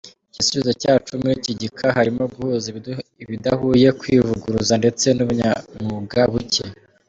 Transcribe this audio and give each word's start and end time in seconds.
Igisubizo 0.33 0.73
cyacu: 0.81 1.11
Muri 1.21 1.33
iki 1.41 1.53
gika, 1.61 1.87
harimo 1.97 2.23
guhuza 2.33 2.65
ibidahuye, 3.23 3.87
kwivuguruza 3.99 4.73
ndetse 4.81 5.05
n’ubunyamwuga 5.13 6.21
buke. 6.31 6.65